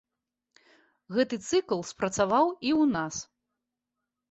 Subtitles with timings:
[1.17, 3.15] Гэты цыкл спрацаваў і ў нас.